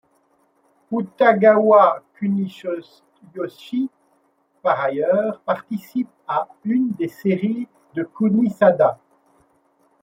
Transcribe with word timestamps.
Utagawa 0.91 1.83
Kuniyoshi, 2.15 3.91
par 4.63 4.79
ailleurs, 4.81 5.39
participe 5.41 6.09
à 6.27 6.47
une 6.63 6.89
des 6.93 7.07
séries 7.07 7.67
de 7.93 8.01
Kunisada. 8.01 8.97